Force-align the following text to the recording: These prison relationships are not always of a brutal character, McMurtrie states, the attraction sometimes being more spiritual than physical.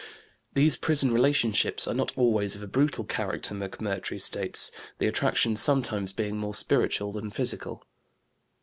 These 0.55 0.77
prison 0.77 1.11
relationships 1.13 1.87
are 1.87 1.93
not 1.93 2.11
always 2.17 2.55
of 2.55 2.63
a 2.63 2.67
brutal 2.67 3.03
character, 3.03 3.53
McMurtrie 3.53 4.19
states, 4.19 4.71
the 4.97 5.05
attraction 5.05 5.55
sometimes 5.55 6.11
being 6.11 6.37
more 6.37 6.55
spiritual 6.55 7.11
than 7.11 7.29
physical. 7.29 7.85